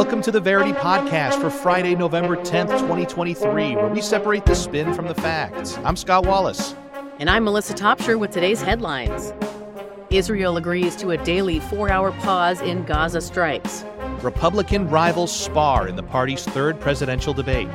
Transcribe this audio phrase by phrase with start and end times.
[0.00, 4.94] Welcome to the Verity Podcast for Friday, November 10th, 2023, where we separate the spin
[4.94, 5.76] from the facts.
[5.84, 6.74] I'm Scott Wallace.
[7.18, 9.34] And I'm Melissa Topshire with today's headlines.
[10.08, 13.84] Israel agrees to a daily four hour pause in Gaza strikes.
[14.22, 17.68] Republican rivals spar in the party's third presidential debate.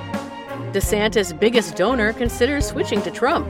[0.71, 3.47] DeSantis' biggest donor considers switching to Trump.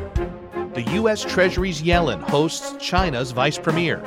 [0.74, 1.24] The U.S.
[1.24, 4.04] Treasury's Yellen hosts China's vice premier.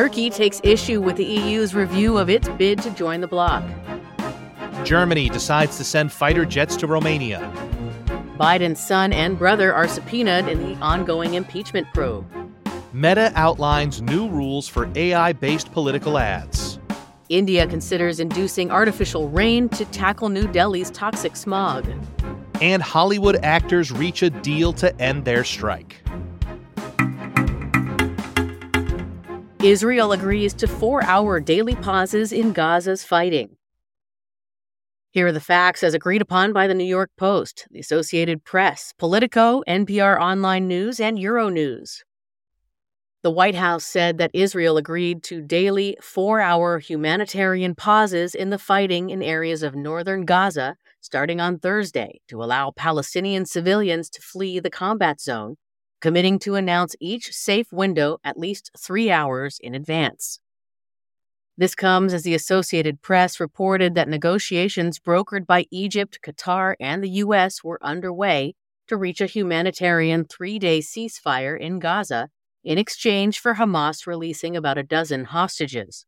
[0.00, 3.62] Turkey takes issue with the EU's review of its bid to join the bloc.
[4.82, 7.40] Germany decides to send fighter jets to Romania.
[8.38, 12.26] Biden's son and brother are subpoenaed in the ongoing impeachment probe.
[12.94, 16.78] Meta outlines new rules for AI based political ads.
[17.28, 21.86] India considers inducing artificial rain to tackle New Delhi's toxic smog.
[22.62, 25.96] And Hollywood actors reach a deal to end their strike.
[29.62, 33.56] Israel agrees to four hour daily pauses in Gaza's fighting.
[35.10, 38.94] Here are the facts as agreed upon by the New York Post, the Associated Press,
[38.96, 42.00] Politico, NPR Online News, and Euronews.
[43.22, 48.58] The White House said that Israel agreed to daily four hour humanitarian pauses in the
[48.58, 54.58] fighting in areas of northern Gaza starting on Thursday to allow Palestinian civilians to flee
[54.58, 55.56] the combat zone
[56.00, 60.40] committing to announce each safe window at least three hours in advance.
[61.56, 67.10] This comes as the Associated Press reported that negotiations brokered by Egypt, Qatar, and the
[67.10, 67.62] U.S.
[67.62, 68.54] were underway
[68.88, 72.28] to reach a humanitarian three day ceasefire in Gaza
[72.64, 76.06] in exchange for Hamas releasing about a dozen hostages.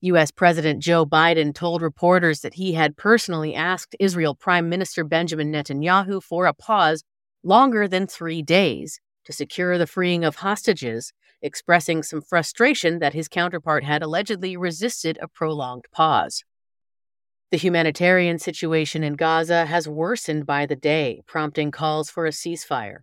[0.00, 0.30] U.S.
[0.30, 6.22] President Joe Biden told reporters that he had personally asked Israel Prime Minister Benjamin Netanyahu
[6.22, 7.02] for a pause
[7.42, 13.28] longer than three days to secure the freeing of hostages, expressing some frustration that his
[13.28, 16.44] counterpart had allegedly resisted a prolonged pause.
[17.50, 22.98] The humanitarian situation in Gaza has worsened by the day, prompting calls for a ceasefire.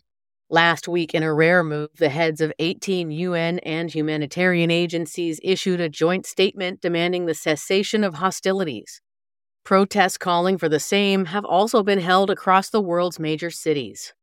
[0.49, 5.81] Last week, in a rare move, the heads of 18 UN and humanitarian agencies issued
[5.81, 9.01] a joint statement demanding the cessation of hostilities.
[9.63, 14.13] Protests calling for the same have also been held across the world's major cities.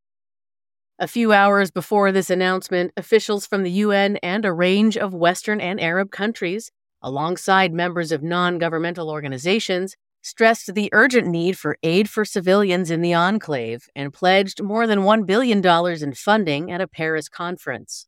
[1.02, 5.60] A few hours before this announcement, officials from the UN and a range of Western
[5.60, 6.70] and Arab countries,
[7.02, 13.02] alongside members of non governmental organizations, stressed the urgent need for aid for civilians in
[13.02, 15.60] the enclave and pledged more than $1 billion
[16.04, 18.06] in funding at a Paris conference.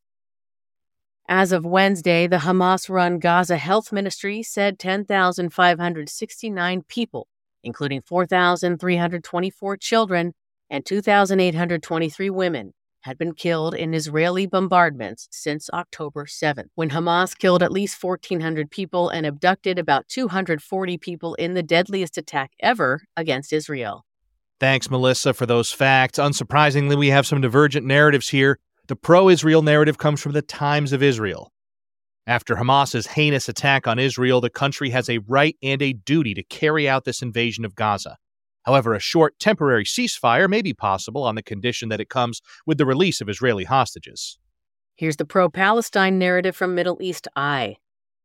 [1.28, 7.26] As of Wednesday, the Hamas run Gaza Health Ministry said 10,569 people,
[7.64, 10.32] including 4,324 children
[10.70, 12.72] and 2,823 women,
[13.04, 18.70] had been killed in Israeli bombardments since October 7, when Hamas killed at least 1,400
[18.70, 24.06] people and abducted about 240 people in the deadliest attack ever against Israel.
[24.58, 26.18] Thanks, Melissa, for those facts.
[26.18, 28.58] Unsurprisingly, we have some divergent narratives here.
[28.88, 31.52] The pro Israel narrative comes from the Times of Israel.
[32.26, 36.42] After Hamas's heinous attack on Israel, the country has a right and a duty to
[36.42, 38.16] carry out this invasion of Gaza.
[38.64, 42.78] However, a short temporary ceasefire may be possible on the condition that it comes with
[42.78, 44.38] the release of Israeli hostages.
[44.96, 47.76] Here's the pro Palestine narrative from Middle East Eye.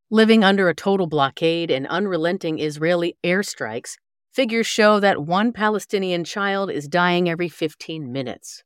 [0.09, 3.95] Living under a total blockade and unrelenting Israeli airstrikes,
[4.31, 8.63] figures show that one Palestinian child is dying every 15 minutes.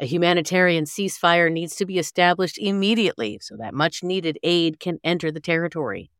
[0.00, 5.30] A humanitarian ceasefire needs to be established immediately so that much needed aid can enter
[5.30, 6.10] the territory.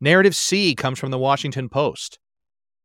[0.00, 2.18] Narrative C comes from the Washington Post.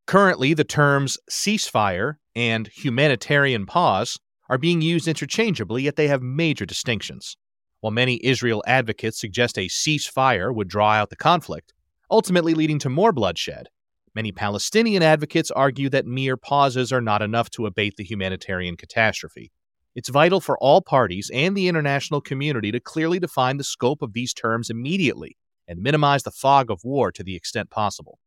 [0.05, 4.19] Currently, the terms ceasefire and humanitarian pause
[4.49, 7.37] are being used interchangeably, yet they have major distinctions.
[7.79, 11.73] While many Israel advocates suggest a ceasefire would draw out the conflict,
[12.11, 13.67] ultimately leading to more bloodshed,
[14.13, 19.51] many Palestinian advocates argue that mere pauses are not enough to abate the humanitarian catastrophe.
[19.95, 24.13] It's vital for all parties and the international community to clearly define the scope of
[24.13, 25.37] these terms immediately
[25.67, 28.19] and minimize the fog of war to the extent possible.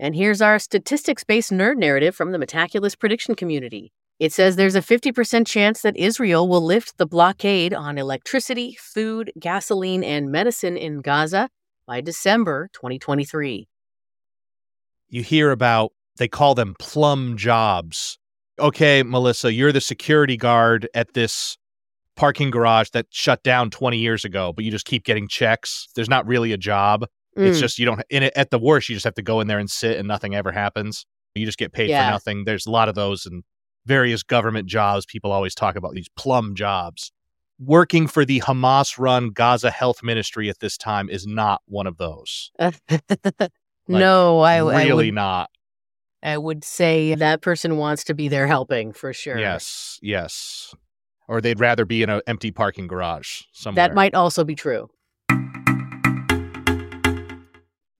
[0.00, 3.92] And here's our statistics based nerd narrative from the Metaculus prediction community.
[4.18, 9.30] It says there's a 50% chance that Israel will lift the blockade on electricity, food,
[9.38, 11.50] gasoline, and medicine in Gaza
[11.86, 13.68] by December 2023.
[15.10, 18.18] You hear about, they call them plum jobs.
[18.58, 21.58] Okay, Melissa, you're the security guard at this
[22.16, 25.88] parking garage that shut down 20 years ago, but you just keep getting checks.
[25.94, 27.04] There's not really a job.
[27.36, 27.46] Mm.
[27.46, 29.46] It's just you don't in it at the worst you just have to go in
[29.46, 31.06] there and sit and nothing ever happens.
[31.34, 32.06] You just get paid yeah.
[32.06, 32.44] for nothing.
[32.44, 33.44] There's a lot of those and
[33.86, 35.06] various government jobs.
[35.06, 37.12] People always talk about these plum jobs.
[37.58, 41.98] working for the Hamas run Gaza Health Ministry at this time is not one of
[41.98, 42.50] those.
[43.88, 45.50] no, I really I would, not.
[46.22, 49.38] I would say that person wants to be there helping for sure.
[49.38, 50.74] Yes, yes.
[51.28, 53.88] Or they'd rather be in an empty parking garage somewhere.
[53.88, 54.90] That might also be true.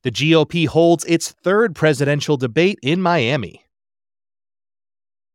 [0.03, 3.65] The GOP holds its third presidential debate in Miami.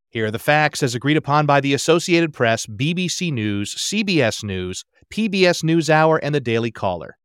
[0.09, 4.83] Here are the facts as agreed upon by the Associated Press, BBC News, CBS News,
[5.13, 7.17] PBS NewsHour, and the Daily Caller.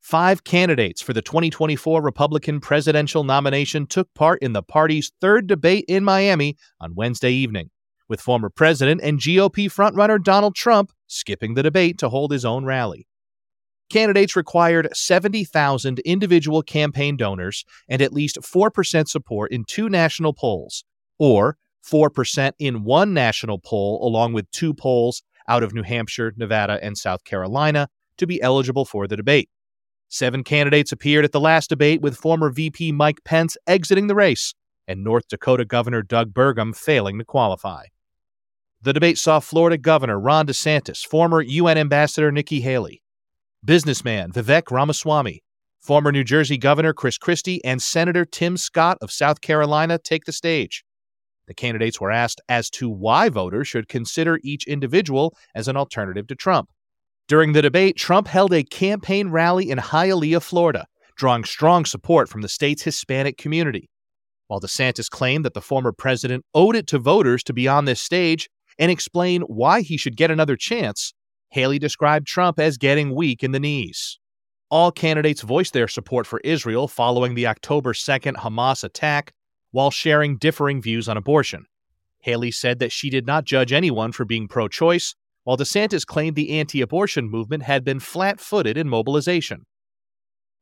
[0.00, 5.86] Five candidates for the 2024 Republican presidential nomination took part in the party's third debate
[5.88, 7.70] in Miami on Wednesday evening,
[8.08, 12.64] with former president and GOP frontrunner Donald Trump skipping the debate to hold his own
[12.64, 13.08] rally.
[13.90, 20.84] Candidates required 70,000 individual campaign donors and at least 4% support in two national polls,
[21.18, 26.78] or 4% in one national poll, along with two polls out of New Hampshire, Nevada,
[26.82, 29.50] and South Carolina, to be eligible for the debate.
[30.08, 34.54] Seven candidates appeared at the last debate, with former VP Mike Pence exiting the race
[34.86, 37.86] and North Dakota Governor Doug Burgum failing to qualify.
[38.82, 43.02] The debate saw Florida Governor Ron DeSantis, former UN Ambassador Nikki Haley,
[43.64, 45.42] businessman Vivek Ramaswamy,
[45.80, 50.32] former New Jersey Governor Chris Christie, and Senator Tim Scott of South Carolina take the
[50.32, 50.84] stage.
[51.46, 56.26] The candidates were asked as to why voters should consider each individual as an alternative
[56.28, 56.70] to Trump.
[57.28, 62.42] During the debate, Trump held a campaign rally in Hialeah, Florida, drawing strong support from
[62.42, 63.88] the state's Hispanic community.
[64.46, 68.00] While DeSantis claimed that the former president owed it to voters to be on this
[68.00, 71.14] stage and explain why he should get another chance,
[71.54, 74.18] Haley described Trump as getting weak in the knees.
[74.72, 79.32] All candidates voiced their support for Israel following the October 2nd Hamas attack
[79.70, 81.66] while sharing differing views on abortion.
[82.18, 85.14] Haley said that she did not judge anyone for being pro choice,
[85.44, 89.64] while DeSantis claimed the anti abortion movement had been flat footed in mobilization.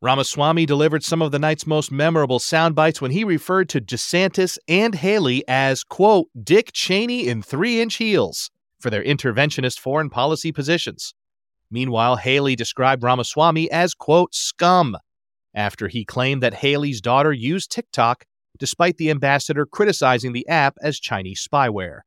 [0.03, 4.59] Ramaswamy delivered some of the night's most memorable sound bites when he referred to DeSantis
[4.69, 8.51] and Haley as, quote, Dick Cheney in three inch heels
[8.83, 11.15] for their interventionist foreign policy positions.
[11.71, 14.99] Meanwhile, Haley described Ramaswamy as, quote, scum,
[15.55, 18.25] after he claimed that Haley's daughter used TikTok
[18.59, 22.01] despite the ambassador criticizing the app as Chinese spyware.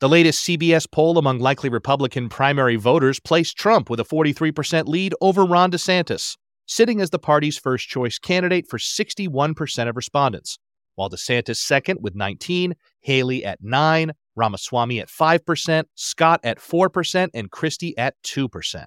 [0.00, 5.14] The latest CBS poll among likely Republican primary voters placed Trump with a 43% lead
[5.20, 6.36] over Ron DeSantis,
[6.66, 10.58] sitting as the party's first choice candidate for 61% of respondents,
[10.96, 17.50] while DeSantis second with 19, Haley at 9, Ramaswamy at 5%, Scott at 4%, and
[17.50, 18.86] Christie at 2%.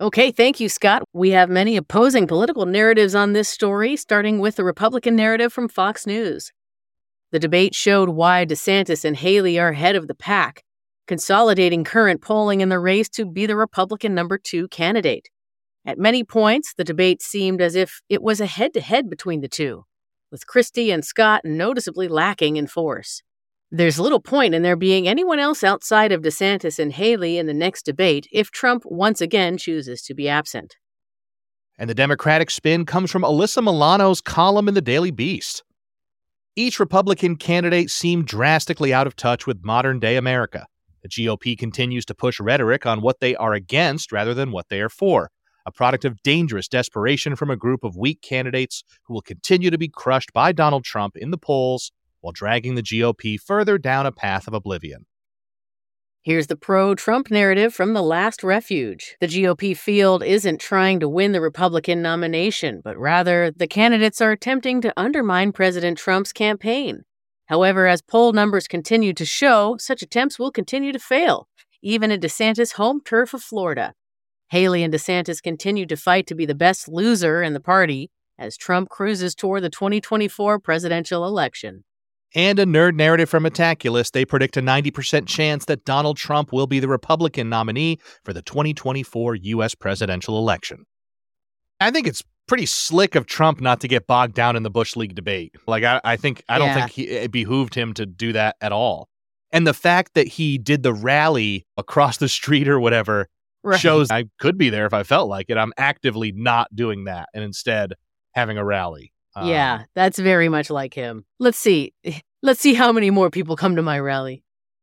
[0.00, 1.02] Okay, thank you, Scott.
[1.12, 5.68] We have many opposing political narratives on this story, starting with the Republican narrative from
[5.68, 6.52] Fox News.
[7.32, 10.62] The debate showed why DeSantis and Haley are head of the pack,
[11.08, 15.28] consolidating current polling in the race to be the Republican number two candidate.
[15.84, 19.40] At many points, the debate seemed as if it was a head to head between
[19.40, 19.84] the two,
[20.30, 23.22] with Christie and Scott noticeably lacking in force.
[23.70, 27.52] There's little point in there being anyone else outside of DeSantis and Haley in the
[27.52, 30.76] next debate if Trump once again chooses to be absent.
[31.76, 35.64] And the Democratic spin comes from Alyssa Milano's column in the Daily Beast.
[36.56, 40.66] Each Republican candidate seemed drastically out of touch with modern day America.
[41.02, 44.80] The GOP continues to push rhetoric on what they are against rather than what they
[44.80, 45.30] are for,
[45.66, 49.78] a product of dangerous desperation from a group of weak candidates who will continue to
[49.78, 54.12] be crushed by Donald Trump in the polls while dragging the GOP further down a
[54.12, 55.06] path of oblivion.
[56.22, 59.16] Here's the pro Trump narrative from the last refuge.
[59.20, 64.32] The GOP field isn't trying to win the Republican nomination, but rather the candidates are
[64.32, 67.04] attempting to undermine President Trump's campaign.
[67.46, 71.48] However, as poll numbers continue to show, such attempts will continue to fail,
[71.82, 73.94] even in DeSantis' home turf of Florida.
[74.48, 78.56] Haley and DeSantis continue to fight to be the best loser in the party as
[78.56, 81.84] Trump cruises toward the 2024 presidential election
[82.34, 86.66] and a nerd narrative from Metaculus, they predict a 90% chance that Donald Trump will
[86.66, 89.74] be the Republican nominee for the 2024 U.S.
[89.74, 90.84] presidential election.
[91.80, 94.96] I think it's pretty slick of Trump not to get bogged down in the Bush
[94.96, 95.54] League debate.
[95.66, 98.72] Like, I, I think, I don't think he, it behooved him to do that at
[98.72, 99.08] all.
[99.52, 103.28] And the fact that he did the rally across the street or whatever
[103.62, 103.80] right.
[103.80, 105.56] shows I could be there if I felt like it.
[105.56, 107.94] I'm actively not doing that and instead
[108.32, 109.12] having a rally.
[109.44, 111.24] Yeah, um, that's very much like him.
[111.38, 111.92] Let's see.
[112.42, 114.42] Let's see how many more people come to my rally.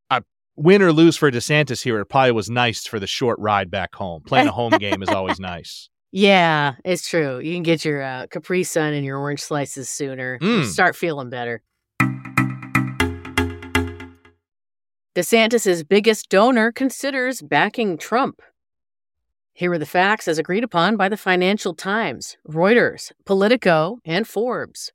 [0.10, 0.22] Uh,
[0.56, 3.96] win or lose for DeSantis here, it probably was nice for the short ride back
[3.96, 4.24] home.
[4.24, 5.90] Playing a home game is always nice.
[6.12, 7.40] Yeah, it's true.
[7.40, 10.40] You can get your uh, Capri Sun and your orange slices sooner.
[10.40, 10.66] Mm.
[10.66, 11.62] start feeling better.
[15.16, 18.42] DeSantis' biggest donor considers backing Trump.
[19.58, 24.92] Here are the facts as agreed upon by the Financial Times, Reuters, Politico, and Forbes.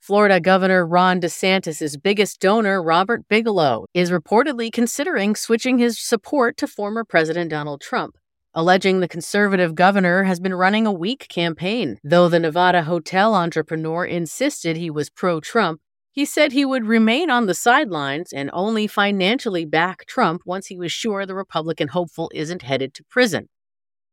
[0.00, 6.66] Florida Governor Ron DeSantis' biggest donor, Robert Bigelow, is reportedly considering switching his support to
[6.66, 8.16] former President Donald Trump,
[8.52, 12.00] alleging the conservative governor has been running a weak campaign.
[12.02, 15.80] Though the Nevada hotel entrepreneur insisted he was pro Trump,
[16.12, 20.76] he said he would remain on the sidelines and only financially back Trump once he
[20.76, 23.48] was sure the Republican hopeful isn't headed to prison.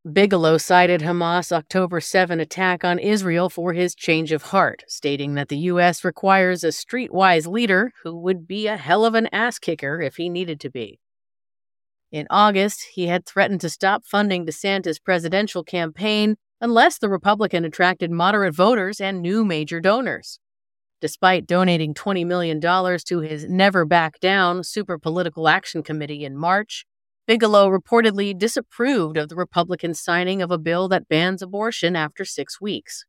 [0.10, 5.50] Bigelow cited Hamas' October 7 attack on Israel for his change of heart, stating that
[5.50, 6.06] the U.S.
[6.06, 10.29] requires a streetwise leader who would be a hell of an ass kicker if he
[10.29, 11.01] needed to be.
[12.13, 18.10] In August, he had threatened to stop funding DeSantis' presidential campaign unless the Republican attracted
[18.10, 20.39] moderate voters and new major donors.
[21.01, 26.86] Despite donating $20 million to his Never Back Down Super Political Action Committee in March,
[27.25, 32.60] Bigelow reportedly disapproved of the Republican signing of a bill that bans abortion after six
[32.60, 33.06] weeks.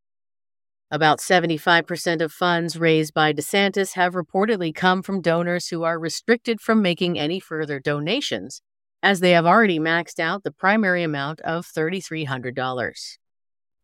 [0.90, 6.60] About 75% of funds raised by DeSantis have reportedly come from donors who are restricted
[6.60, 8.60] from making any further donations,
[9.02, 13.18] as they have already maxed out the primary amount of $3,300.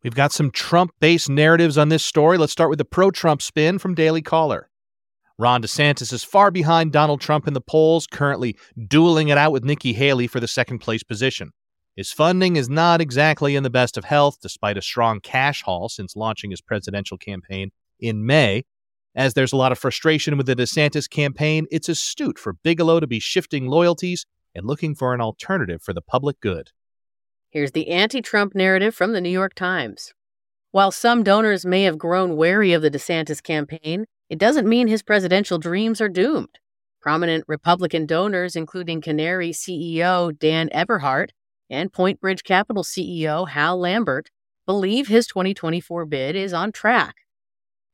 [0.03, 2.37] We've got some Trump based narratives on this story.
[2.37, 4.69] Let's start with the pro Trump spin from Daily Caller.
[5.39, 9.63] Ron DeSantis is far behind Donald Trump in the polls, currently dueling it out with
[9.63, 11.51] Nikki Haley for the second place position.
[11.95, 15.89] His funding is not exactly in the best of health, despite a strong cash haul
[15.89, 18.65] since launching his presidential campaign in May.
[19.15, 23.07] As there's a lot of frustration with the DeSantis campaign, it's astute for Bigelow to
[23.07, 26.71] be shifting loyalties and looking for an alternative for the public good.
[27.49, 30.13] Here's the anti Trump narrative from the New York Times.
[30.71, 35.01] While some donors may have grown wary of the DeSantis campaign, it doesn't mean his
[35.01, 36.59] presidential dreams are doomed.
[37.01, 41.29] Prominent Republican donors, including Canary CEO Dan Eberhart
[41.69, 44.29] and Point Bridge Capital CEO Hal Lambert,
[44.65, 47.15] believe his 2024 bid is on track.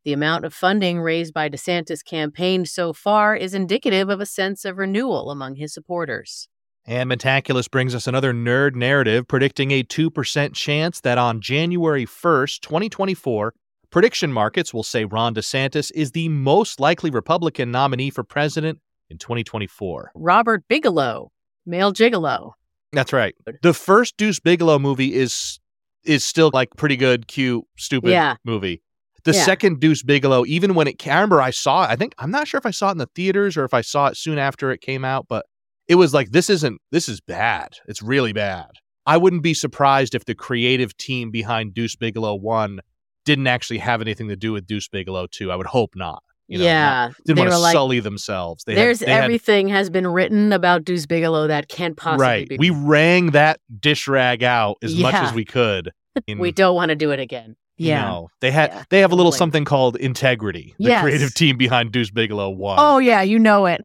[0.03, 4.65] The amount of funding raised by DeSantis' campaign so far is indicative of a sense
[4.65, 6.49] of renewal among his supporters.
[6.85, 12.59] And Metaculus brings us another nerd narrative predicting a 2% chance that on January 1st,
[12.59, 13.53] 2024,
[13.89, 19.17] prediction markets will say Ron DeSantis is the most likely Republican nominee for president in
[19.17, 20.11] 2024.
[20.15, 21.31] Robert Bigelow,
[21.65, 22.51] male gigolo.
[22.91, 23.33] That's right.
[23.61, 25.59] The first Deuce Bigalow movie is
[26.03, 28.35] is still like pretty good, cute, stupid Yeah.
[28.43, 28.83] movie.
[29.23, 29.45] The Yeah.
[29.45, 31.89] second Deuce Bigalow, even when it, I remember I saw it.
[31.89, 33.79] I think I'm not sure if I saw it in the theaters or if I
[33.79, 35.45] saw it soon after it came out, but
[35.87, 37.69] it was like this isn't this is bad.
[37.87, 38.67] It's really bad.
[39.05, 42.79] I wouldn't be surprised if the creative team behind Deuce Bigalow one
[43.25, 45.51] didn't actually have anything to do with Deuce Bigalow two.
[45.51, 46.23] I would hope not.
[46.47, 48.63] You know, not- yeah, didn't they want to like, sully themselves.
[48.65, 52.49] They had- "There's had- everything has been written about Deuce Bigalow that can't possibly right.
[52.49, 55.91] be." We wrang that dish rag out as much as we could.
[56.27, 57.55] in- we don't want to do it again.
[57.77, 58.21] Yeah.
[58.39, 60.75] they had Yeah, they have a little something called integrity.
[60.77, 61.01] The Yes.
[61.01, 62.77] creative team behind Deuce Bigalow one.
[62.79, 63.83] Oh yeah, you know it.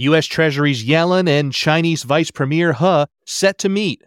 [0.00, 0.24] U.S.
[0.24, 4.02] Treasury's Yellen and Chinese Vice Premier He set to meet.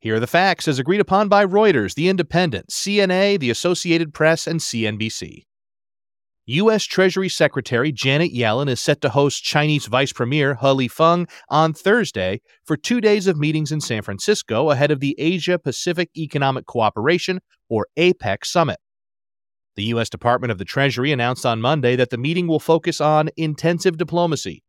[0.00, 4.46] Here are the facts as agreed upon by Reuters, The Independent, CNA, the Associated Press,
[4.46, 5.44] and CNBC.
[6.44, 6.84] U.S.
[6.84, 12.42] Treasury Secretary Janet Yellen is set to host Chinese Vice Premier He Lifeng on Thursday
[12.62, 17.40] for two days of meetings in San Francisco ahead of the Asia Pacific Economic Cooperation,
[17.70, 18.76] or APEC, summit.
[19.76, 20.10] The U.S.
[20.10, 24.62] Department of the Treasury announced on Monday that the meeting will focus on intensive diplomacy.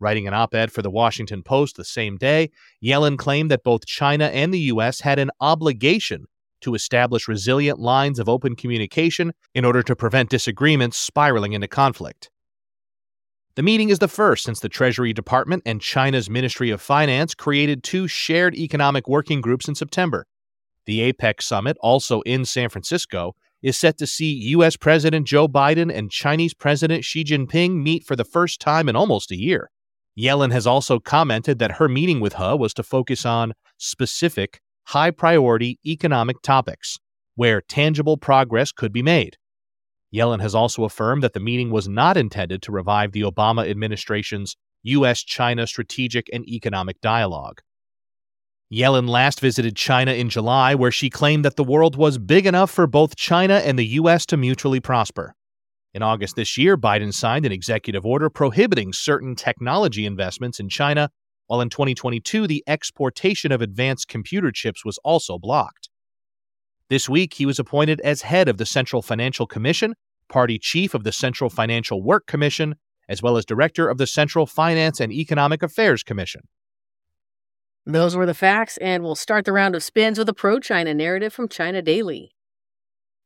[0.00, 2.50] Writing an op ed for the Washington Post the same day,
[2.82, 5.00] Yellen claimed that both China and the U.S.
[5.00, 6.26] had an obligation
[6.62, 12.30] to establish resilient lines of open communication in order to prevent disagreements spiraling into conflict.
[13.56, 17.82] The meeting is the first since the Treasury Department and China's Ministry of Finance created
[17.82, 20.26] two shared economic working groups in September.
[20.86, 24.76] The APEC summit, also in San Francisco, is set to see U.S.
[24.76, 29.30] President Joe Biden and Chinese President Xi Jinping meet for the first time in almost
[29.30, 29.70] a year.
[30.20, 35.10] Yellen has also commented that her meeting with He was to focus on specific, high
[35.10, 36.98] priority economic topics
[37.36, 39.38] where tangible progress could be made.
[40.14, 44.56] Yellen has also affirmed that the meeting was not intended to revive the Obama administration's
[44.82, 45.22] U.S.
[45.22, 47.62] China strategic and economic dialogue.
[48.70, 52.70] Yellen last visited China in July, where she claimed that the world was big enough
[52.70, 54.26] for both China and the U.S.
[54.26, 55.34] to mutually prosper.
[55.92, 61.10] In August this year, Biden signed an executive order prohibiting certain technology investments in China,
[61.48, 65.88] while in 2022, the exportation of advanced computer chips was also blocked.
[66.88, 69.94] This week, he was appointed as head of the Central Financial Commission,
[70.28, 72.76] party chief of the Central Financial Work Commission,
[73.08, 76.42] as well as director of the Central Finance and Economic Affairs Commission.
[77.84, 80.94] Those were the facts, and we'll start the round of spins with a pro China
[80.94, 82.30] narrative from China Daily.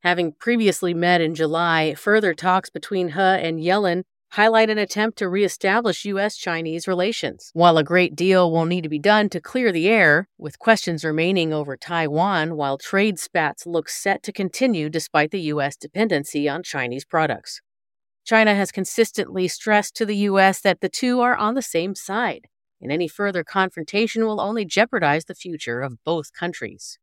[0.05, 5.31] Having previously met in July, further talks between He and Yellen highlight an attempt to
[5.31, 6.37] reestablish U.S.
[6.37, 7.51] Chinese relations.
[7.55, 11.07] While a great deal will need to be done to clear the air, with questions
[11.07, 15.75] remaining over Taiwan, while trade spats look set to continue despite the U.S.
[15.75, 17.63] dependency on Chinese products.
[18.27, 20.61] China has consistently stressed to the U.S.
[20.61, 22.49] that the two are on the same side
[22.85, 26.99] and any further confrontation will only jeopardize the future of both countries.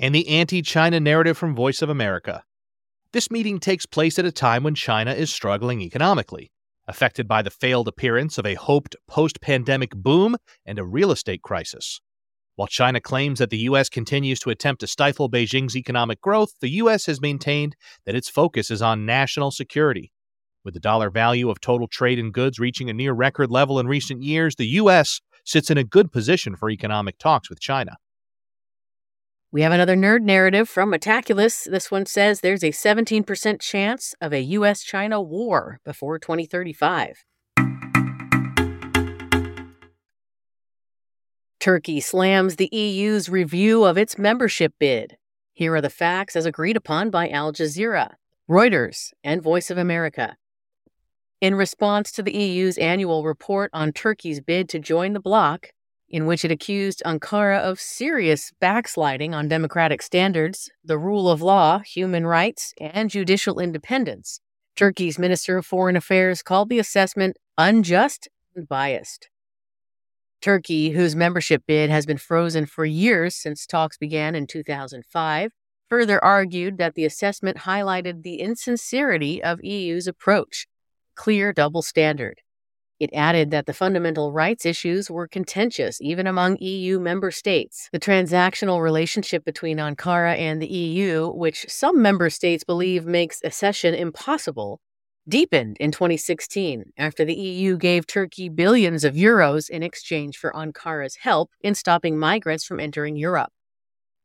[0.00, 2.42] And the anti China narrative from Voice of America.
[3.12, 6.50] This meeting takes place at a time when China is struggling economically,
[6.88, 11.42] affected by the failed appearance of a hoped post pandemic boom and a real estate
[11.42, 12.00] crisis.
[12.56, 13.88] While China claims that the U.S.
[13.88, 17.06] continues to attempt to stifle Beijing's economic growth, the U.S.
[17.06, 17.76] has maintained
[18.06, 20.12] that its focus is on national security
[20.64, 23.86] with the dollar value of total trade in goods reaching a near record level in
[23.86, 25.20] recent years, the U.S.
[25.44, 27.96] sits in a good position for economic talks with China.
[29.52, 31.68] We have another nerd narrative from Metaculus.
[31.68, 34.84] This one says there's a 17% chance of a U.S.
[34.84, 37.24] China war before 2035.
[41.58, 45.16] Turkey slams the EU's review of its membership bid.
[45.52, 48.14] Here are the facts as agreed upon by Al Jazeera,
[48.48, 50.36] Reuters, and Voice of America.
[51.40, 55.70] In response to the EU's annual report on Turkey's bid to join the bloc,
[56.10, 61.78] in which it accused Ankara of serious backsliding on democratic standards, the rule of law,
[61.78, 64.40] human rights, and judicial independence,
[64.76, 69.28] Turkey's Minister of Foreign Affairs called the assessment unjust and biased.
[70.40, 75.52] Turkey, whose membership bid has been frozen for years since talks began in 2005,
[75.88, 80.66] further argued that the assessment highlighted the insincerity of EU's approach
[81.14, 82.40] clear double standard.
[83.00, 87.88] It added that the fundamental rights issues were contentious even among EU member states.
[87.92, 93.94] The transactional relationship between Ankara and the EU, which some member states believe makes accession
[93.94, 94.82] impossible,
[95.26, 101.16] deepened in 2016 after the EU gave Turkey billions of euros in exchange for Ankara's
[101.22, 103.52] help in stopping migrants from entering Europe.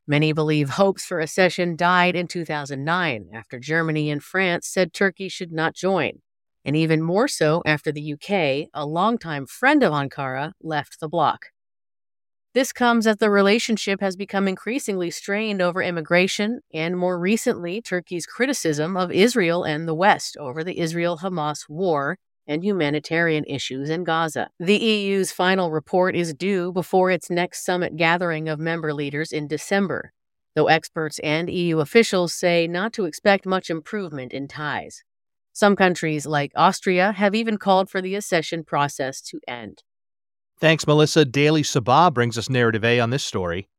[0.06, 5.54] Many believe hopes for accession died in 2009 after Germany and France said Turkey should
[5.54, 6.20] not join
[6.66, 11.46] and even more so after the UK, a longtime friend of Ankara, left the bloc.
[12.56, 18.26] This comes as the relationship has become increasingly strained over immigration and, more recently, Turkey's
[18.26, 24.04] criticism of Israel and the West over the Israel Hamas war and humanitarian issues in
[24.04, 24.50] Gaza.
[24.60, 29.48] The EU's final report is due before its next summit gathering of member leaders in
[29.48, 30.14] December,
[30.56, 35.04] though experts and EU officials say not to expect much improvement in ties.
[35.56, 39.84] Some countries, like Austria, have even called for the accession process to end.
[40.60, 41.24] Thanks, Melissa.
[41.24, 43.70] Daily Sabah brings us narrative A on this story.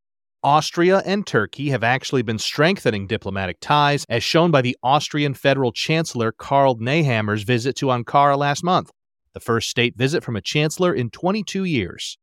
[0.43, 5.71] Austria and Turkey have actually been strengthening diplomatic ties, as shown by the Austrian Federal
[5.71, 8.91] Chancellor Karl Nehammer's visit to Ankara last month,
[9.35, 12.17] the first state visit from a chancellor in 22 years.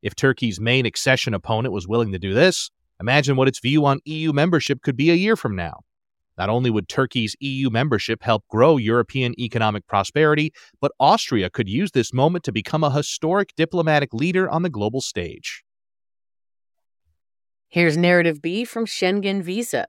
[0.00, 4.00] If Turkey's main accession opponent was willing to do this, imagine what its view on
[4.06, 5.80] EU membership could be a year from now.
[6.38, 11.92] Not only would Turkey's EU membership help grow European economic prosperity, but Austria could use
[11.92, 15.64] this moment to become a historic diplomatic leader on the global stage.
[17.68, 19.86] Here's narrative B from Schengen Visa.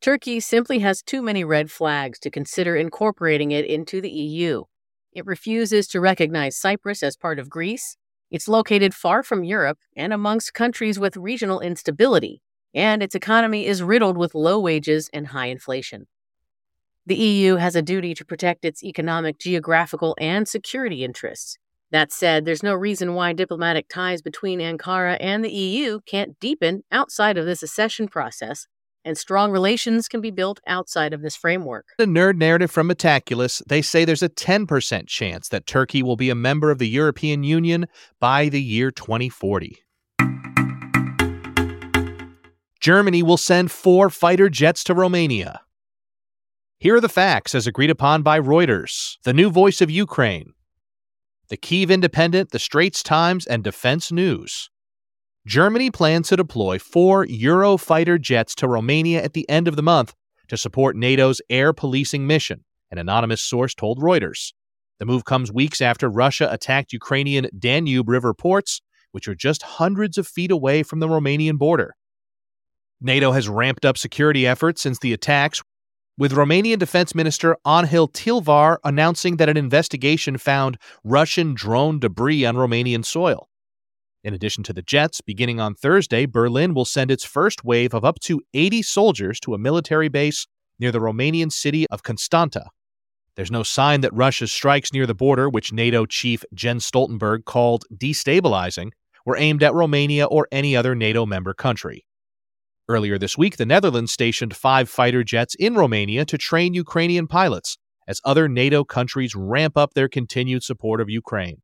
[0.00, 4.62] Turkey simply has too many red flags to consider incorporating it into the EU.
[5.12, 7.96] It refuses to recognize Cyprus as part of Greece.
[8.30, 12.42] It's located far from Europe and amongst countries with regional instability,
[12.74, 16.06] and its economy is riddled with low wages and high inflation.
[17.06, 21.56] The EU has a duty to protect its economic, geographical, and security interests.
[21.90, 26.84] That said, there's no reason why diplomatic ties between Ankara and the EU can't deepen
[26.92, 28.66] outside of this accession process,
[29.06, 31.86] and strong relations can be built outside of this framework.
[31.96, 36.28] The nerd narrative from Metaculus, they say there's a 10% chance that Turkey will be
[36.28, 37.86] a member of the European Union
[38.20, 39.78] by the year 2040.
[42.80, 45.60] Germany will send four fighter jets to Romania.
[46.78, 50.52] Here are the facts as agreed upon by Reuters, the new voice of Ukraine,
[51.48, 54.70] the Kyiv Independent, the Straits Times, and Defense News.
[55.46, 60.14] Germany plans to deploy four Eurofighter jets to Romania at the end of the month
[60.48, 64.52] to support NATO's air policing mission, an anonymous source told Reuters.
[65.00, 68.80] The move comes weeks after Russia attacked Ukrainian Danube River ports,
[69.12, 71.94] which are just hundreds of feet away from the Romanian border.
[73.00, 75.62] NATO has ramped up security efforts since the attacks,
[76.16, 82.56] with Romanian Defense Minister Anhel Tilvar announcing that an investigation found Russian drone debris on
[82.56, 83.48] Romanian soil.
[84.24, 88.04] In addition to the jets, beginning on Thursday, Berlin will send its first wave of
[88.04, 90.48] up to 80 soldiers to a military base
[90.80, 92.64] near the Romanian city of Constanta.
[93.36, 97.84] There's no sign that Russia's strikes near the border, which NATO chief Jens Stoltenberg called
[97.94, 98.90] destabilizing,
[99.24, 102.04] were aimed at Romania or any other NATO member country.
[102.90, 107.76] Earlier this week, the Netherlands stationed five fighter jets in Romania to train Ukrainian pilots
[108.06, 111.60] as other NATO countries ramp up their continued support of Ukraine.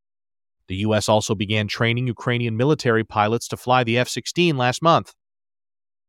[0.68, 1.08] The U.S.
[1.08, 5.14] also began training Ukrainian military pilots to fly the F 16 last month.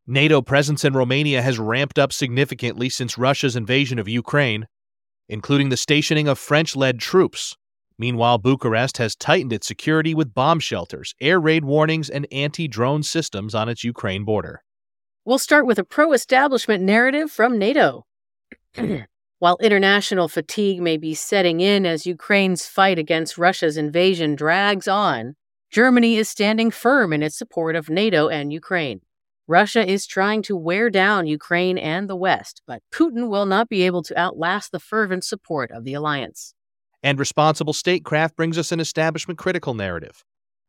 [0.06, 4.68] NATO presence in Romania has ramped up significantly since Russia's invasion of Ukraine,
[5.30, 7.56] including the stationing of French led troops.
[7.98, 13.02] Meanwhile, Bucharest has tightened its security with bomb shelters, air raid warnings, and anti drone
[13.02, 14.62] systems on its Ukraine border.
[15.28, 18.06] We'll start with a pro establishment narrative from NATO.
[18.76, 19.06] Mm-hmm.
[19.40, 25.36] While international fatigue may be setting in as Ukraine's fight against Russia's invasion drags on,
[25.72, 29.02] Germany is standing firm in its support of NATO and Ukraine.
[29.48, 33.82] Russia is trying to wear down Ukraine and the West, but Putin will not be
[33.82, 36.54] able to outlast the fervent support of the alliance.
[37.02, 40.24] And responsible statecraft brings us an establishment critical narrative.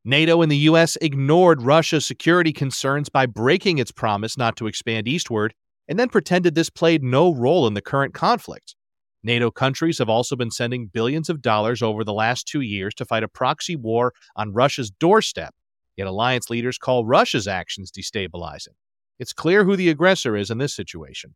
[0.08, 0.96] NATO and the U.S.
[1.00, 5.52] ignored Russia's security concerns by breaking its promise not to expand eastward
[5.88, 8.76] and then pretended this played no role in the current conflict.
[9.24, 13.04] NATO countries have also been sending billions of dollars over the last two years to
[13.04, 15.52] fight a proxy war on Russia's doorstep,
[15.96, 18.76] yet alliance leaders call Russia's actions destabilizing.
[19.18, 21.34] It's clear who the aggressor is in this situation.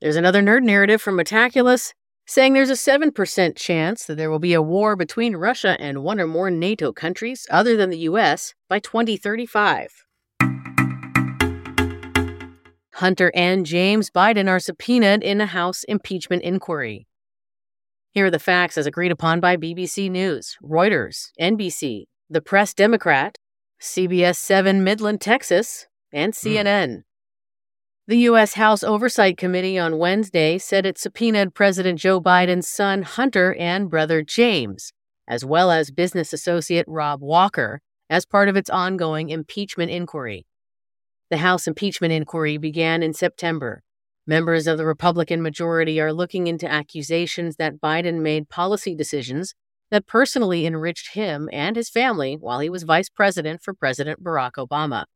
[0.00, 1.92] There's another nerd narrative from Metaculus
[2.26, 6.20] saying there's a 7% chance that there will be a war between Russia and one
[6.20, 10.04] or more NATO countries other than the US by 2035.
[12.94, 17.08] Hunter and James Biden are subpoenaed in a House impeachment inquiry.
[18.12, 23.36] Here are the facts as agreed upon by BBC News, Reuters, NBC, The Press Democrat,
[23.82, 26.88] CBS 7 Midland, Texas, and CNN.
[26.88, 27.02] Mm.
[28.06, 28.52] The U.S.
[28.52, 34.22] House Oversight Committee on Wednesday said it subpoenaed President Joe Biden's son Hunter and brother
[34.22, 34.92] James,
[35.26, 40.44] as well as business associate Rob Walker, as part of its ongoing impeachment inquiry.
[41.30, 43.82] The House impeachment inquiry began in September.
[44.26, 49.54] Members of the Republican majority are looking into accusations that Biden made policy decisions
[49.90, 54.56] that personally enriched him and his family while he was vice president for President Barack
[54.58, 55.06] Obama.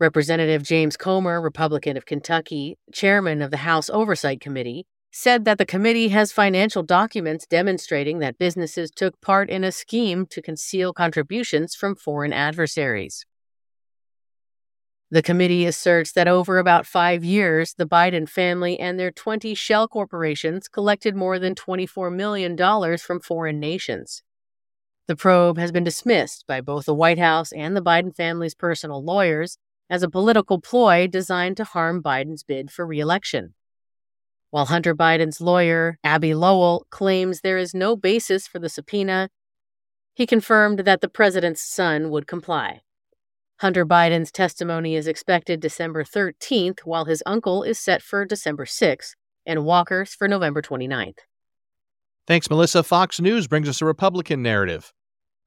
[0.00, 5.66] Representative James Comer, Republican of Kentucky, chairman of the House Oversight Committee, said that the
[5.66, 11.74] committee has financial documents demonstrating that businesses took part in a scheme to conceal contributions
[11.74, 13.26] from foreign adversaries.
[15.10, 19.88] The committee asserts that over about five years, the Biden family and their 20 shell
[19.88, 22.56] corporations collected more than $24 million
[22.98, 24.22] from foreign nations.
[25.08, 29.02] The probe has been dismissed by both the White House and the Biden family's personal
[29.02, 29.56] lawyers
[29.90, 33.54] as a political ploy designed to harm Biden's bid for reelection.
[34.50, 39.28] While Hunter Biden's lawyer, Abbe Lowell, claims there is no basis for the subpoena,
[40.14, 42.80] he confirmed that the president's son would comply.
[43.60, 49.14] Hunter Biden's testimony is expected December 13th, while his uncle is set for December 6th,
[49.44, 51.18] and Walker's for November 29th.
[52.26, 52.82] Thanks, Melissa.
[52.82, 54.92] Fox News brings us a Republican narrative.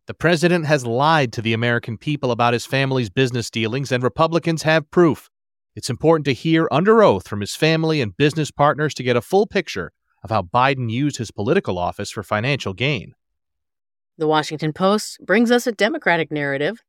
[0.08, 4.64] The president has lied to the American people about his family's business dealings, and Republicans
[4.64, 5.30] have proof.
[5.76, 9.22] It's important to hear under oath from his family and business partners to get a
[9.22, 13.14] full picture of how Biden used his political office for financial gain.
[14.18, 16.82] The Washington Post brings us a Democratic narrative.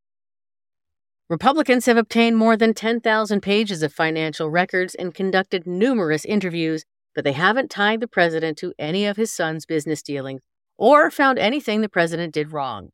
[1.29, 7.25] Republicans have obtained more than 10,000 pages of financial records and conducted numerous interviews, but
[7.25, 10.41] they haven't tied the president to any of his son's business dealings
[10.77, 12.91] or found anything the president did wrong.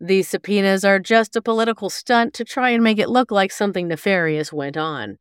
[0.00, 3.88] These subpoenas are just a political stunt to try and make it look like something
[3.88, 5.18] nefarious went on.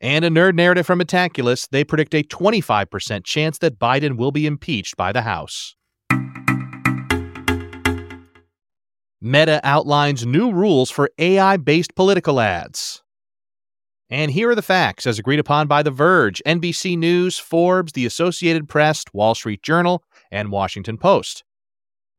[0.00, 4.46] And a nerd narrative from Metaculus, they predict a 25% chance that Biden will be
[4.46, 5.76] impeached by the House.
[9.20, 13.02] Meta outlines new rules for AI based political ads.
[14.10, 18.06] And here are the facts as agreed upon by The Verge, NBC News, Forbes, The
[18.06, 21.44] Associated Press, Wall Street Journal, and Washington Post.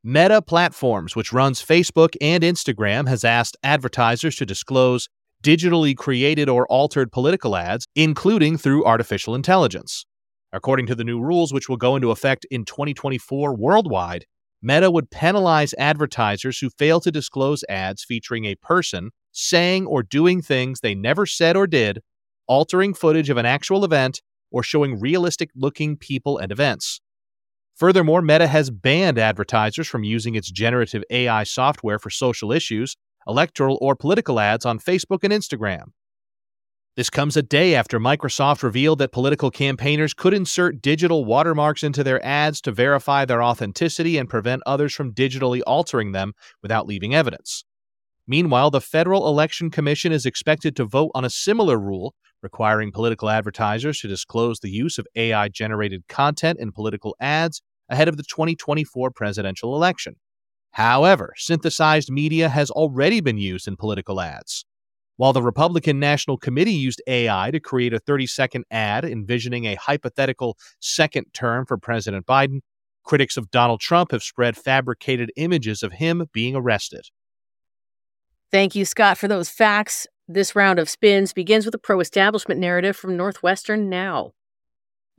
[0.01, 5.09] Meta Platforms, which runs Facebook and Instagram, has asked advertisers to disclose
[5.43, 10.05] digitally created or altered political ads, including through artificial intelligence.
[10.53, 14.25] According to the new rules, which will go into effect in 2024 worldwide,
[14.61, 20.41] Meta would penalize advertisers who fail to disclose ads featuring a person saying or doing
[20.41, 21.99] things they never said or did,
[22.47, 27.01] altering footage of an actual event or showing realistic looking people and events.
[27.79, 33.77] Furthermore, Meta has banned advertisers from using its generative AI software for social issues, electoral,
[33.79, 35.93] or political ads on Facebook and Instagram.
[36.97, 42.03] This comes a day after Microsoft revealed that political campaigners could insert digital watermarks into
[42.03, 47.15] their ads to verify their authenticity and prevent others from digitally altering them without leaving
[47.15, 47.63] evidence.
[48.27, 53.29] Meanwhile, the Federal Election Commission is expected to vote on a similar rule requiring political
[53.29, 58.23] advertisers to disclose the use of AI generated content in political ads ahead of the
[58.23, 60.15] 2024 presidential election.
[60.71, 64.65] However, synthesized media has already been used in political ads.
[65.17, 69.75] While the Republican National Committee used AI to create a 30 second ad envisioning a
[69.75, 72.61] hypothetical second term for President Biden,
[73.03, 77.01] critics of Donald Trump have spread fabricated images of him being arrested.
[78.51, 80.07] Thank you, Scott, for those facts.
[80.27, 84.31] This round of spins begins with a pro establishment narrative from Northwestern Now.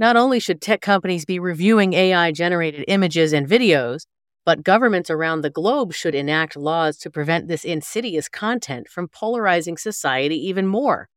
[0.01, 4.07] Not only should tech companies be reviewing AI generated images and videos,
[4.47, 9.77] but governments around the globe should enact laws to prevent this insidious content from polarizing
[9.77, 11.11] society even more.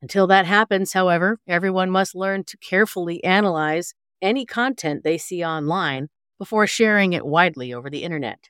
[0.00, 3.92] Until that happens, however, everyone must learn to carefully analyze
[4.22, 8.48] any content they see online before sharing it widely over the internet.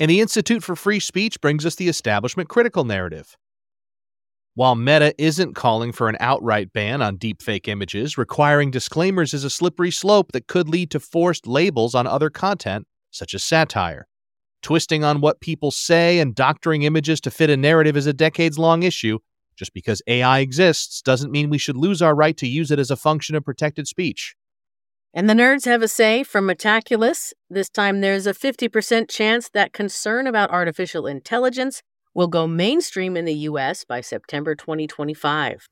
[0.00, 3.36] And the Institute for Free Speech brings us the establishment critical narrative.
[4.56, 9.50] While Meta isn't calling for an outright ban on deepfake images, requiring disclaimers is a
[9.50, 14.06] slippery slope that could lead to forced labels on other content, such as satire.
[14.62, 18.56] Twisting on what people say and doctoring images to fit a narrative is a decades
[18.56, 19.18] long issue.
[19.56, 22.92] Just because AI exists doesn't mean we should lose our right to use it as
[22.92, 24.36] a function of protected speech.
[25.12, 27.32] And the nerds have a say from Metaculus.
[27.50, 31.82] This time there's a 50% chance that concern about artificial intelligence
[32.14, 35.68] will go mainstream in the US by September 2025.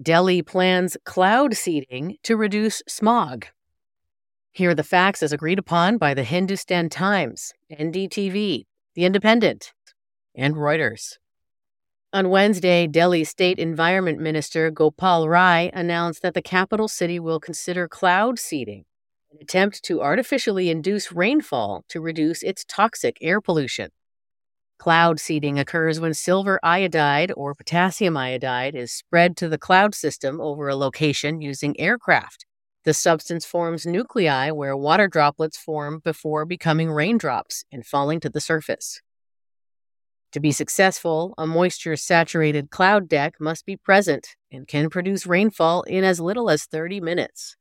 [0.00, 3.46] Delhi plans cloud seeding to reduce smog.
[4.52, 9.72] Here are the facts as agreed upon by the Hindustan Times, NDTV, The Independent,
[10.34, 11.18] and Reuters.
[12.12, 17.88] On Wednesday, Delhi State Environment Minister Gopal Rai announced that the capital city will consider
[17.88, 18.84] cloud seeding
[19.34, 23.90] an attempt to artificially induce rainfall to reduce its toxic air pollution.
[24.78, 30.40] Cloud seeding occurs when silver iodide or potassium iodide is spread to the cloud system
[30.40, 32.46] over a location using aircraft.
[32.84, 38.40] The substance forms nuclei where water droplets form before becoming raindrops and falling to the
[38.40, 39.00] surface.
[40.30, 45.82] To be successful, a moisture saturated cloud deck must be present and can produce rainfall
[45.82, 47.56] in as little as 30 minutes.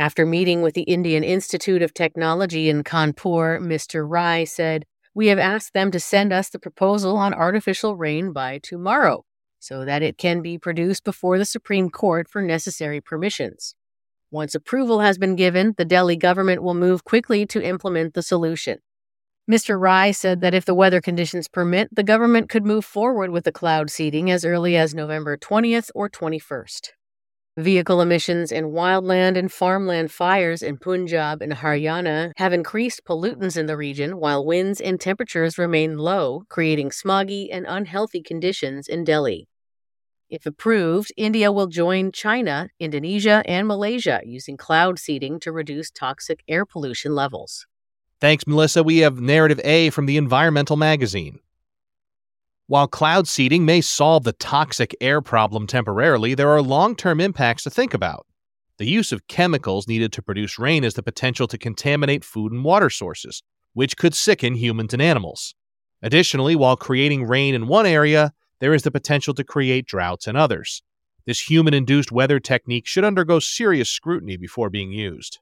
[0.00, 4.02] After meeting with the Indian Institute of Technology in Kanpur, Mr.
[4.08, 8.60] Rai said, We have asked them to send us the proposal on artificial rain by
[8.62, 9.26] tomorrow
[9.58, 13.74] so that it can be produced before the Supreme Court for necessary permissions.
[14.30, 18.78] Once approval has been given, the Delhi government will move quickly to implement the solution.
[19.50, 19.78] Mr.
[19.78, 23.52] Rai said that if the weather conditions permit, the government could move forward with the
[23.52, 26.92] cloud seeding as early as November 20th or 21st.
[27.56, 33.66] Vehicle emissions and wildland and farmland fires in Punjab and Haryana have increased pollutants in
[33.66, 39.48] the region while winds and temperatures remain low, creating smoggy and unhealthy conditions in Delhi.
[40.30, 46.44] If approved, India will join China, Indonesia, and Malaysia using cloud seeding to reduce toxic
[46.46, 47.66] air pollution levels.
[48.20, 48.84] Thanks, Melissa.
[48.84, 51.40] We have narrative A from the Environmental Magazine.
[52.70, 57.64] While cloud seeding may solve the toxic air problem temporarily, there are long term impacts
[57.64, 58.28] to think about.
[58.78, 62.62] The use of chemicals needed to produce rain has the potential to contaminate food and
[62.62, 65.56] water sources, which could sicken humans and animals.
[66.00, 70.36] Additionally, while creating rain in one area, there is the potential to create droughts in
[70.36, 70.84] others.
[71.26, 75.40] This human induced weather technique should undergo serious scrutiny before being used.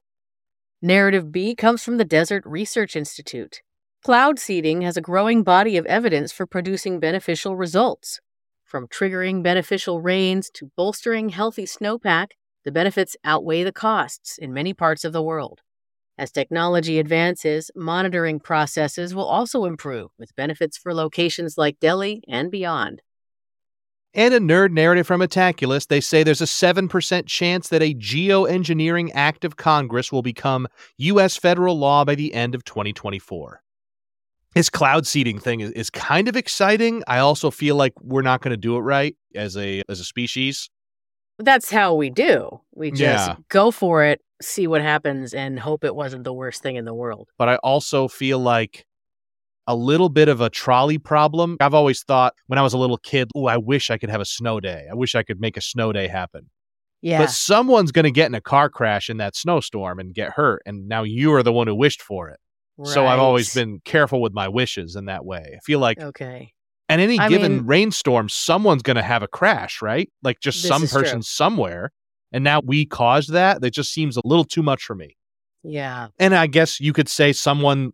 [0.81, 3.61] Narrative B comes from the Desert Research Institute.
[4.01, 8.21] Cloud seeding has a growing body of evidence for producing beneficial results.
[8.63, 12.27] From triggering beneficial rains to bolstering healthy snowpack,
[12.63, 15.59] the benefits outweigh the costs in many parts of the world.
[16.17, 22.49] As technology advances, monitoring processes will also improve, with benefits for locations like Delhi and
[22.49, 23.01] beyond.
[24.13, 29.11] And a nerd narrative from Metaculus, they say there's a 7% chance that a geoengineering
[29.13, 31.35] act of Congress will become U.S.
[31.35, 33.61] federal law by the end of 2024
[34.55, 37.03] his cloud seeding thing is, is kind of exciting.
[37.07, 40.03] I also feel like we're not going to do it right as a as a
[40.03, 40.69] species.
[41.37, 42.59] That's how we do.
[42.73, 43.35] We just yeah.
[43.47, 46.93] go for it, see what happens, and hope it wasn't the worst thing in the
[46.93, 47.29] world.
[47.37, 48.85] But I also feel like
[49.65, 51.55] a little bit of a trolley problem.
[51.61, 54.19] I've always thought when I was a little kid, oh, I wish I could have
[54.19, 54.87] a snow day.
[54.91, 56.49] I wish I could make a snow day happen.
[57.01, 57.19] Yeah.
[57.19, 60.63] But someone's going to get in a car crash in that snowstorm and get hurt.
[60.65, 62.39] And now you are the one who wished for it.
[62.85, 65.55] So I've always been careful with my wishes in that way.
[65.55, 66.53] I feel like Okay.
[66.87, 70.09] And any I given mean- rainstorm, someone's going to have a crash, right?
[70.23, 71.01] Like just some is true.
[71.03, 71.91] person somewhere.
[72.31, 73.61] And now we caused that.
[73.61, 75.15] That just seems a little too much for me.
[75.63, 76.07] Yeah.
[76.19, 77.91] And I guess you could say someone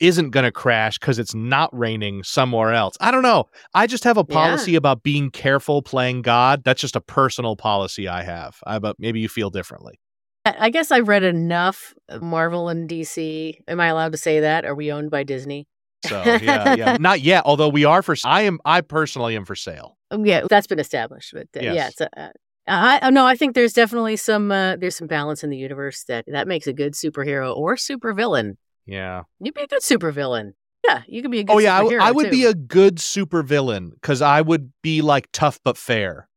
[0.00, 2.96] isn't going to crash because it's not raining somewhere else.
[3.00, 3.44] I don't know.
[3.74, 4.34] I just have a Yeah.
[4.34, 6.62] policy about being careful playing God.
[6.64, 8.56] That's just a personal policy I have.
[8.66, 10.00] I, but maybe you feel differently.
[10.44, 13.56] I guess I've read enough Marvel and DC.
[13.68, 14.64] Am I allowed to say that?
[14.64, 15.66] Are we owned by Disney?
[16.06, 16.96] So yeah, yeah.
[17.00, 17.42] Not yet.
[17.44, 18.16] Although we are for.
[18.24, 18.58] I am.
[18.64, 19.98] I personally am for sale.
[20.10, 21.34] Um, Yeah, that's been established.
[21.34, 22.30] But uh, yeah, it's a, uh,
[22.66, 26.24] I no, I think there's definitely some uh, there's some balance in the universe that
[26.28, 28.56] that makes a good superhero or supervillain.
[28.86, 29.24] Yeah.
[29.40, 30.52] You'd be a good supervillain.
[30.84, 31.74] Yeah, you could be a good Oh yeah.
[31.74, 35.60] I, w- superhero, I would be a good supervillain because I would be like tough
[35.62, 36.28] but fair.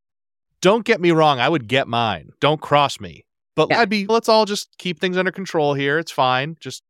[0.60, 1.40] Don't get me wrong.
[1.40, 2.30] I would get mine.
[2.40, 3.23] Don't cross me.
[3.56, 3.80] But Yeah.
[3.80, 4.06] I'd be.
[4.06, 5.98] Let's all just keep things under control here.
[5.98, 6.56] It's fine.
[6.60, 6.82] Just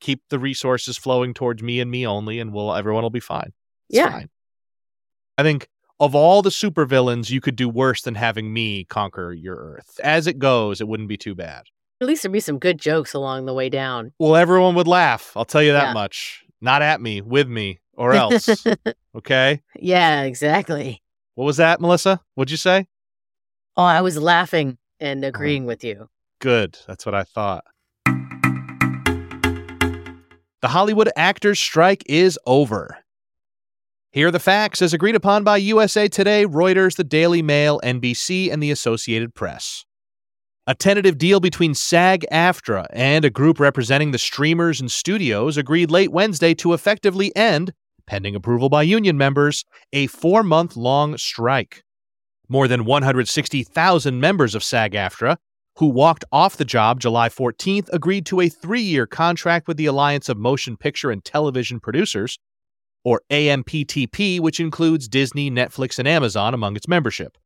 [0.00, 3.52] keep the resources flowing towards me and me only, and we'll everyone will be fine.
[3.88, 4.10] It's Yeah.
[4.10, 4.30] fine.
[5.38, 9.56] I think of all the supervillains, you could do worse than having me conquer your
[9.56, 10.00] Earth.
[10.02, 11.64] As it goes, it wouldn't be too bad.
[12.00, 14.12] At least there'd be some good jokes along the way down.
[14.18, 15.32] Well, everyone would laugh.
[15.36, 15.92] I'll tell you that Yeah.
[15.92, 16.44] much.
[16.62, 18.48] Not at me, with me, or else.
[19.16, 19.60] okay.
[19.78, 21.02] yeah, exactly.
[21.34, 22.20] What was that, Melissa?
[22.34, 22.86] What'd you say?
[23.76, 24.78] Oh, I was laughing.
[25.00, 25.28] And uh-huh.
[25.28, 26.08] agreeing with you.
[26.40, 26.78] Good.
[26.86, 27.64] That's what I thought.
[30.62, 32.98] The Hollywood actors' strike is over.
[34.12, 38.52] Here are the facts as agreed upon by USA Today, Reuters, the Daily Mail, NBC,
[38.52, 39.84] and the Associated Press.
[40.66, 45.90] A tentative deal between SAG AFTRA and a group representing the streamers and studios agreed
[45.90, 47.72] late Wednesday to effectively end,
[48.06, 51.82] pending approval by union members, a four month long strike.
[52.52, 55.36] More than 160,000 members of SAG AFTRA,
[55.76, 59.86] who walked off the job July 14th, agreed to a three year contract with the
[59.86, 62.40] Alliance of Motion Picture and Television Producers,
[63.04, 67.38] or AMPTP, which includes Disney, Netflix, and Amazon among its membership.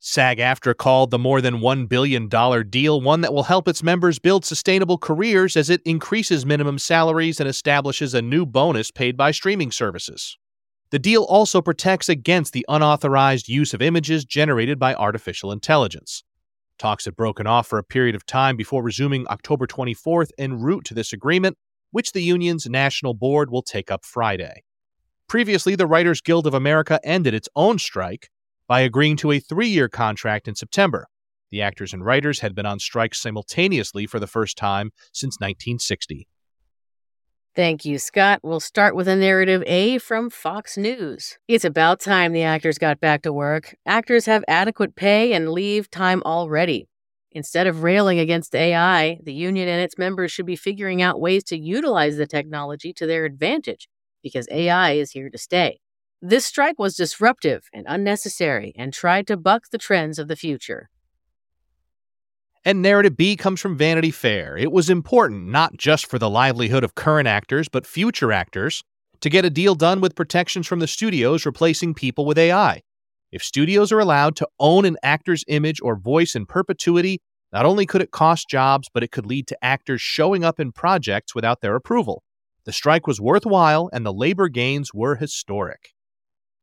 [0.00, 2.28] SAG AFTRA called the more than $1 billion
[2.70, 7.40] deal one that will help its members build sustainable careers as it increases minimum salaries
[7.40, 10.38] and establishes a new bonus paid by streaming services.
[10.90, 16.24] The deal also protects against the unauthorized use of images generated by artificial intelligence.
[16.78, 20.84] Talks had broken off for a period of time before resuming October 24th en route
[20.86, 21.58] to this agreement,
[21.90, 24.62] which the union's national board will take up Friday.
[25.28, 28.30] Previously, the Writers Guild of America ended its own strike
[28.66, 31.06] by agreeing to a three year contract in September.
[31.50, 36.28] The actors and writers had been on strike simultaneously for the first time since 1960.
[37.58, 38.38] Thank you, Scott.
[38.44, 41.38] We'll start with a narrative A from Fox News.
[41.48, 43.74] It's about time the actors got back to work.
[43.84, 46.86] Actors have adequate pay and leave time already.
[47.32, 51.42] Instead of railing against AI, the union and its members should be figuring out ways
[51.46, 53.88] to utilize the technology to their advantage
[54.22, 55.80] because AI is here to stay.
[56.22, 60.90] This strike was disruptive and unnecessary and tried to buck the trends of the future.
[62.68, 64.54] And narrative B comes from Vanity Fair.
[64.54, 68.82] It was important, not just for the livelihood of current actors, but future actors,
[69.22, 72.82] to get a deal done with protections from the studios replacing people with AI.
[73.32, 77.22] If studios are allowed to own an actor's image or voice in perpetuity,
[77.54, 80.70] not only could it cost jobs, but it could lead to actors showing up in
[80.70, 82.22] projects without their approval.
[82.66, 85.94] The strike was worthwhile, and the labor gains were historic.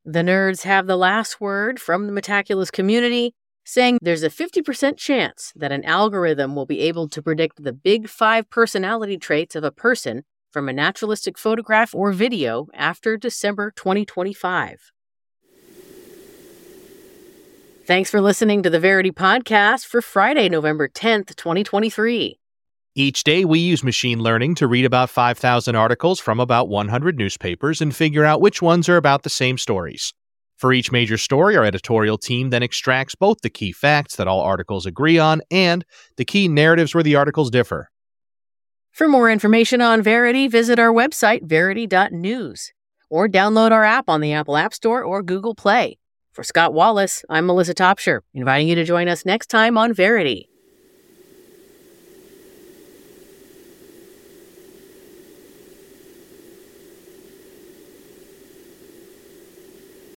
[0.04, 3.34] The nerds have the last word from the Metaculus community,
[3.66, 8.08] saying there's a 50% chance that an algorithm will be able to predict the big
[8.08, 14.92] five personality traits of a person from a naturalistic photograph or video after December 2025.
[17.84, 22.38] Thanks for listening to the Verity Podcast for Friday, November 10th, 2023.
[22.94, 27.80] Each day, we use machine learning to read about 5,000 articles from about 100 newspapers
[27.82, 30.14] and figure out which ones are about the same stories.
[30.56, 34.40] For each major story, our editorial team then extracts both the key facts that all
[34.40, 35.84] articles agree on and
[36.16, 37.90] the key narratives where the articles differ.
[38.90, 42.72] For more information on Verity, visit our website, verity.news,
[43.10, 45.98] or download our app on the Apple App Store or Google Play.
[46.32, 50.48] For Scott Wallace, I'm Melissa Topshire, inviting you to join us next time on Verity.